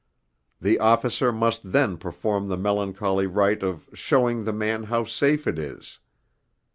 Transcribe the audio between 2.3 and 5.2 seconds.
the melancholy rite of 'showing the man how